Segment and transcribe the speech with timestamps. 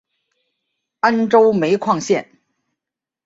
[1.01, 2.27] 安州煤矿线